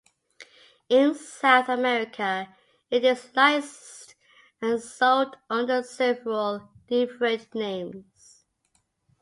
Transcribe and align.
In 0.89 1.13
South 1.13 1.69
America 1.69 2.47
it 2.89 3.03
is 3.05 3.29
licensed 3.35 4.15
and 4.59 4.81
sold 4.81 5.37
under 5.47 5.83
several 5.83 6.67
different 6.87 7.53
names. 7.53 8.43